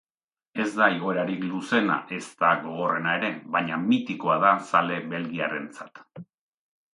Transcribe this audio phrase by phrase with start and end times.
[0.61, 6.05] Ez da igoerarik luzeena ezta gogorrena ere, baina mitikoa da zale belgiarrentzat.